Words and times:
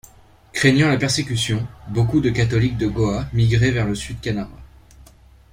Craignant 0.53 0.89
la 0.89 0.97
persécution, 0.97 1.63
beaucoup 1.89 2.21
de 2.21 2.31
catholiques 2.31 2.75
de 2.79 2.87
Goa 2.87 3.27
migré 3.33 3.69
vers 3.69 3.85
le 3.85 3.93
Sud 3.93 4.19
Canara. 4.19 4.49